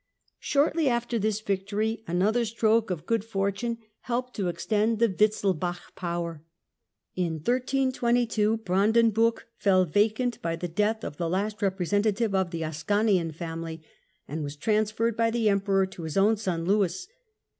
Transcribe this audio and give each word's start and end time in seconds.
Shortly 0.39 0.89
after 0.89 1.19
this 1.19 1.41
victory, 1.41 2.03
another 2.07 2.43
stroke 2.43 2.89
of 2.89 3.05
good 3.05 3.23
for 3.23 3.51
tune 3.51 3.77
helped 3.99 4.35
to 4.37 4.47
extend 4.47 4.97
the 4.97 5.07
Wittelsbach 5.07 5.93
power. 5.95 6.41
In 7.15 7.33
1322 7.35 8.57
Brandenburg 8.65 9.43
fell 9.57 9.85
vacant 9.85 10.41
by 10.41 10.55
the 10.55 10.67
death 10.67 11.03
of 11.03 11.17
the 11.17 11.29
last 11.29 11.59
repre 11.59 11.77
bacii 11.77 11.77
House 11.81 11.89
sentative 11.89 12.33
of 12.33 12.49
the 12.49 12.63
Ascanian 12.63 13.31
family, 13.31 13.83
and 14.27 14.41
was 14.43 14.55
transferred 14.55 15.15
by 15.15 15.29
the 15.29 15.49
Emperor 15.49 15.85
to 15.85 16.01
his 16.01 16.17
own 16.17 16.35
sou 16.35 16.53
Lewis. 16.55 17.07